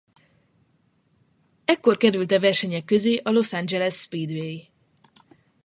[1.65, 4.57] Ekkor került a versenyek közé a Los Angeles Speedway.